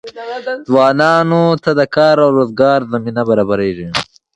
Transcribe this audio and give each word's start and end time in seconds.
ځوانانو 0.71 1.43
ته 1.63 1.71
د 1.79 1.81
کار 1.95 2.15
او 2.25 2.29
روزګار 2.39 2.79
زمینه 2.93 3.21
برابریږي. 3.29 3.87